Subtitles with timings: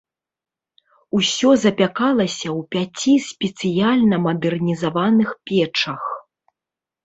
[1.17, 6.03] Усё запякалася ў пяці спецыяльна мадэрнізаваных печах.